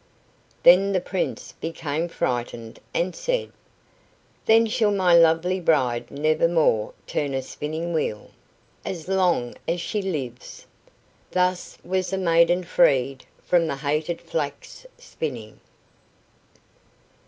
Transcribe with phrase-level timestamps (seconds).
[0.63, 3.51] Then the Prince became frightened, and said:
[4.47, 8.31] "Then shall my lovely bride never more turn a spinning wheel,
[8.83, 10.65] as long as she lives!"
[11.29, 15.59] Thus was the maiden freed from the hated flax spinning.